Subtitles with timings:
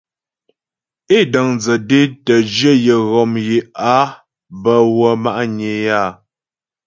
[1.15, 3.57] É dəŋdzə dé tə́ jyə̂ yə ghom yé
[3.93, 3.97] á
[4.61, 6.11] bə wə́ ma'nyə é áa.